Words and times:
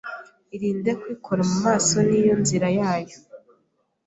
Irinde 0.55 0.91
kwikora 1.01 1.41
mu 1.49 1.57
maso 1.65 1.95
niyo 2.07 2.33
nzira 2.41 2.67
yayo 2.77 3.17